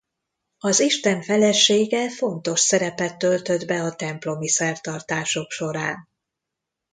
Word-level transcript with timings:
Az 0.57 0.79
isten 0.79 1.21
felesége 1.21 2.09
fontos 2.11 2.59
szerepet 2.59 3.17
töltött 3.17 3.65
be 3.65 3.81
a 3.83 3.95
templomi 3.95 4.47
szertartások 4.47 5.51
során. 5.51 6.09